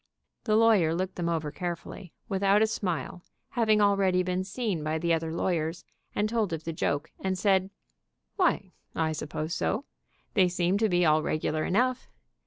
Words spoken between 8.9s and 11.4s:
I suppose so. They seem to be all